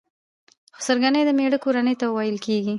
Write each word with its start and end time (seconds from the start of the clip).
خسرګنۍ 0.77 1.21
د 1.25 1.29
مېړه 1.37 1.57
کورنۍ 1.63 1.95
ته 2.01 2.05
ويل 2.15 2.37
کيږي. 2.45 2.69